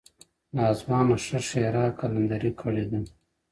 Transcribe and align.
ناځوانه 0.55 1.15
ښه 1.25 1.39
ښېرا 1.47 1.85
قلندري 1.99 2.51
کړې 2.61 2.85
ده!! 2.91 2.99